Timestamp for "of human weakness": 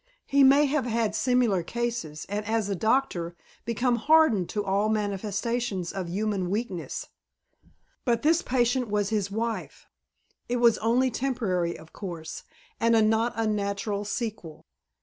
5.93-7.09